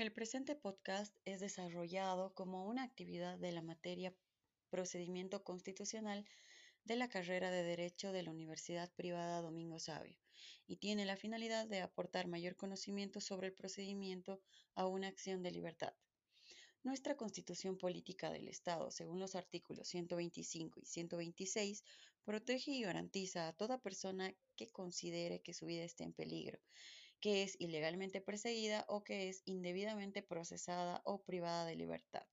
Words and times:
El 0.00 0.12
presente 0.12 0.56
podcast 0.56 1.14
es 1.26 1.40
desarrollado 1.40 2.32
como 2.32 2.64
una 2.64 2.84
actividad 2.84 3.38
de 3.38 3.52
la 3.52 3.60
materia 3.60 4.14
Procedimiento 4.70 5.44
Constitucional 5.44 6.24
de 6.84 6.96
la 6.96 7.10
carrera 7.10 7.50
de 7.50 7.62
Derecho 7.62 8.10
de 8.10 8.22
la 8.22 8.30
Universidad 8.30 8.90
Privada 8.94 9.42
Domingo 9.42 9.78
Sabio 9.78 10.16
y 10.66 10.76
tiene 10.76 11.04
la 11.04 11.18
finalidad 11.18 11.66
de 11.66 11.82
aportar 11.82 12.28
mayor 12.28 12.56
conocimiento 12.56 13.20
sobre 13.20 13.48
el 13.48 13.52
procedimiento 13.52 14.40
a 14.74 14.86
una 14.86 15.08
acción 15.08 15.42
de 15.42 15.50
libertad. 15.50 15.92
Nuestra 16.82 17.18
Constitución 17.18 17.76
Política 17.76 18.30
del 18.30 18.48
Estado, 18.48 18.90
según 18.90 19.20
los 19.20 19.34
artículos 19.34 19.86
125 19.88 20.80
y 20.80 20.86
126, 20.86 21.84
protege 22.24 22.70
y 22.70 22.84
garantiza 22.84 23.48
a 23.48 23.52
toda 23.52 23.82
persona 23.82 24.34
que 24.56 24.70
considere 24.70 25.42
que 25.42 25.52
su 25.52 25.66
vida 25.66 25.84
esté 25.84 26.04
en 26.04 26.14
peligro 26.14 26.58
que 27.20 27.42
es 27.42 27.56
ilegalmente 27.58 28.20
perseguida 28.20 28.84
o 28.88 29.04
que 29.04 29.28
es 29.28 29.42
indebidamente 29.44 30.22
procesada 30.22 31.02
o 31.04 31.22
privada 31.22 31.66
de 31.66 31.76
libertad. 31.76 32.26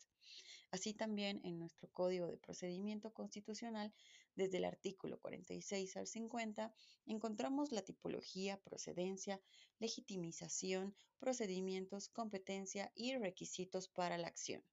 Así 0.71 0.93
también 0.93 1.39
en 1.45 1.59
nuestro 1.59 1.89
Código 1.91 2.27
de 2.27 2.37
Procedimiento 2.37 3.13
Constitucional, 3.13 3.93
desde 4.35 4.57
el 4.57 4.65
artículo 4.65 5.19
46 5.19 5.95
al 5.97 6.07
50, 6.07 6.73
encontramos 7.05 7.71
la 7.71 7.81
tipología, 7.81 8.59
procedencia, 8.61 9.41
legitimización, 9.79 10.95
procedimientos, 11.19 12.09
competencia 12.09 12.91
y 12.95 13.15
requisitos 13.17 13.87
para 13.87 14.17
la 14.17 14.27
acción. 14.27 14.63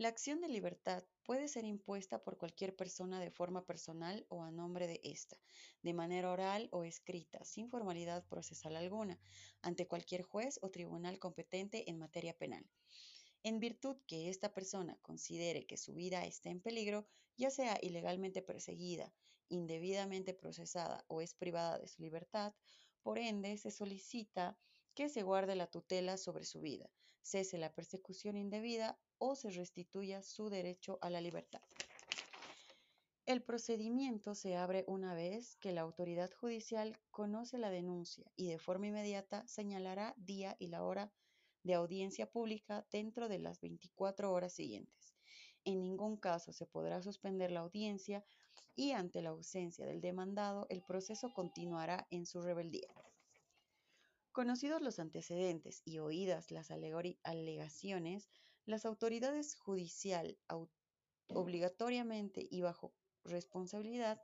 La 0.00 0.06
acción 0.06 0.40
de 0.40 0.48
libertad 0.48 1.02
puede 1.24 1.48
ser 1.48 1.64
impuesta 1.64 2.22
por 2.22 2.38
cualquier 2.38 2.76
persona 2.76 3.18
de 3.18 3.32
forma 3.32 3.66
personal 3.66 4.24
o 4.28 4.44
a 4.44 4.52
nombre 4.52 4.86
de 4.86 5.00
ésta, 5.02 5.36
de 5.82 5.92
manera 5.92 6.30
oral 6.30 6.68
o 6.70 6.84
escrita, 6.84 7.44
sin 7.44 7.68
formalidad 7.68 8.24
procesal 8.28 8.76
alguna, 8.76 9.18
ante 9.60 9.88
cualquier 9.88 10.22
juez 10.22 10.60
o 10.62 10.70
tribunal 10.70 11.18
competente 11.18 11.90
en 11.90 11.98
materia 11.98 12.32
penal. 12.32 12.64
En 13.42 13.58
virtud 13.58 13.96
que 14.06 14.28
esta 14.28 14.54
persona 14.54 14.96
considere 15.02 15.66
que 15.66 15.76
su 15.76 15.94
vida 15.94 16.24
está 16.24 16.48
en 16.50 16.60
peligro, 16.60 17.08
ya 17.36 17.50
sea 17.50 17.76
ilegalmente 17.82 18.40
perseguida, 18.40 19.12
indebidamente 19.48 20.32
procesada 20.32 21.04
o 21.08 21.22
es 21.22 21.34
privada 21.34 21.76
de 21.80 21.88
su 21.88 22.02
libertad, 22.02 22.54
por 23.02 23.18
ende 23.18 23.58
se 23.58 23.72
solicita 23.72 24.56
que 24.94 25.08
se 25.08 25.24
guarde 25.24 25.56
la 25.56 25.66
tutela 25.66 26.18
sobre 26.18 26.44
su 26.44 26.60
vida, 26.60 26.88
cese 27.20 27.58
la 27.58 27.74
persecución 27.74 28.36
indebida 28.36 28.96
o 29.18 29.34
se 29.34 29.50
restituya 29.50 30.22
su 30.22 30.48
derecho 30.48 30.98
a 31.02 31.10
la 31.10 31.20
libertad. 31.20 31.62
El 33.26 33.42
procedimiento 33.42 34.34
se 34.34 34.56
abre 34.56 34.84
una 34.86 35.14
vez 35.14 35.56
que 35.56 35.72
la 35.72 35.82
autoridad 35.82 36.32
judicial 36.32 36.96
conoce 37.10 37.58
la 37.58 37.68
denuncia 37.68 38.24
y 38.36 38.48
de 38.48 38.58
forma 38.58 38.86
inmediata 38.86 39.46
señalará 39.46 40.14
día 40.16 40.56
y 40.58 40.68
la 40.68 40.82
hora 40.82 41.12
de 41.62 41.74
audiencia 41.74 42.30
pública 42.30 42.86
dentro 42.90 43.28
de 43.28 43.38
las 43.38 43.60
24 43.60 44.32
horas 44.32 44.54
siguientes. 44.54 45.14
En 45.64 45.82
ningún 45.82 46.16
caso 46.16 46.54
se 46.54 46.64
podrá 46.64 47.02
suspender 47.02 47.50
la 47.50 47.60
audiencia 47.60 48.24
y 48.74 48.92
ante 48.92 49.20
la 49.20 49.30
ausencia 49.30 49.84
del 49.84 50.00
demandado 50.00 50.66
el 50.70 50.82
proceso 50.82 51.30
continuará 51.34 52.06
en 52.10 52.24
su 52.24 52.40
rebeldía. 52.40 52.94
Conocidos 54.32 54.80
los 54.80 55.00
antecedentes 55.00 55.82
y 55.84 55.98
oídas 55.98 56.50
las 56.50 56.70
alegaciones, 56.70 58.30
las 58.68 58.84
autoridades 58.84 59.56
judicial 59.56 60.38
obligatoriamente 61.28 62.46
y 62.50 62.60
bajo 62.60 62.94
responsabilidad 63.24 64.20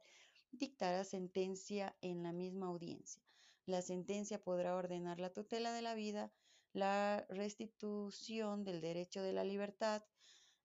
dictará 0.51 1.03
sentencia 1.05 1.97
en 2.03 2.23
la 2.23 2.33
misma 2.33 2.67
audiencia. 2.67 3.23
La 3.65 3.81
sentencia 3.81 4.39
podrá 4.43 4.77
ordenar 4.77 5.19
la 5.19 5.33
tutela 5.33 5.73
de 5.73 5.81
la 5.81 5.95
vida, 5.95 6.31
la 6.75 7.25
restitución 7.31 8.65
del 8.65 8.83
derecho 8.83 9.23
de 9.23 9.33
la 9.33 9.45
libertad, 9.45 10.05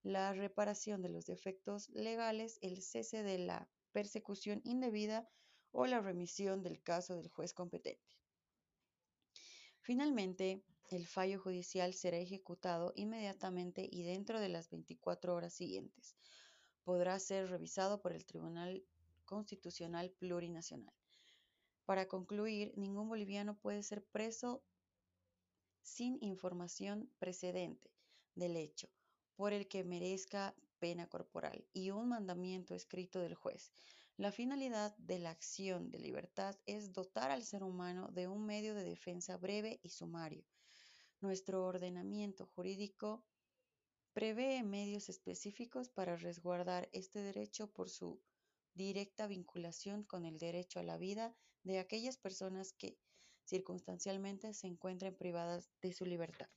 la 0.04 0.34
reparación 0.34 1.02
de 1.02 1.10
los 1.10 1.26
defectos 1.26 1.90
legales, 1.92 2.60
el 2.62 2.82
cese 2.82 3.24
de 3.24 3.38
la 3.38 3.70
persecución 3.94 4.60
indebida 4.66 5.30
o 5.72 5.86
la 5.86 6.02
remisión 6.02 6.64
del 6.64 6.84
caso 6.84 7.16
del 7.16 7.30
juez 7.30 7.54
competente. 7.54 8.18
Finalmente, 9.80 10.66
el 10.90 11.06
fallo 11.06 11.40
judicial 11.40 11.94
será 11.94 12.18
ejecutado 12.18 12.94
inmediatamente 12.96 13.88
y 13.92 14.04
dentro 14.04 14.40
de 14.40 14.50
las 14.50 14.70
24 14.70 15.36
horas 15.36 15.54
siguientes. 15.54 16.16
Podrá 16.84 17.20
ser 17.20 17.50
revisado 17.50 18.02
por 18.02 18.14
el 18.14 18.26
Tribunal 18.26 18.84
Constitucional 19.26 20.12
Plurinacional. 20.12 20.94
Para 21.86 22.08
concluir, 22.08 22.74
ningún 22.76 23.08
boliviano 23.08 23.58
puede 23.58 23.84
ser 23.84 24.04
preso 24.04 24.64
sin 25.82 26.18
información 26.22 27.12
precedente 27.20 27.92
del 28.36 28.58
hecho 28.58 28.90
por 29.36 29.54
el 29.54 29.68
que 29.68 29.84
merezca 29.84 30.56
pena 30.80 31.08
corporal 31.08 31.66
y 31.74 31.92
un 31.92 32.10
mandamiento 32.10 32.74
escrito 32.74 33.20
del 33.20 33.36
juez. 33.36 33.72
La 34.18 34.32
finalidad 34.32 34.96
de 34.98 35.20
la 35.20 35.30
acción 35.30 35.92
de 35.92 36.00
libertad 36.00 36.58
es 36.66 36.92
dotar 36.92 37.32
al 37.32 37.44
ser 37.44 37.64
humano 37.64 38.10
de 38.12 38.28
un 38.28 38.46
medio 38.46 38.76
de 38.76 38.84
defensa 38.84 39.38
breve 39.38 39.80
y 39.82 39.90
sumario. 39.90 40.44
Nuestro 41.22 41.66
ordenamiento 41.66 42.46
jurídico 42.46 43.26
prevé 44.14 44.64
medios 44.64 45.10
específicos 45.10 45.90
para 45.90 46.16
resguardar 46.16 46.88
este 46.94 47.20
derecho 47.20 47.68
por 47.74 47.90
su 47.90 48.22
directa 48.74 49.28
vinculación 49.28 50.04
con 50.04 50.26
el 50.26 50.38
derecho 50.38 50.80
a 50.80 50.84
la 50.84 50.98
vida 50.98 51.36
de 51.64 51.80
aquellas 51.80 52.18
personas 52.18 52.72
que 52.72 52.98
circunstancialmente 53.44 54.54
se 54.54 54.68
encuentren 54.68 55.14
privadas 55.14 55.70
de 55.82 55.92
su 55.92 56.06
libertad. 56.06 56.48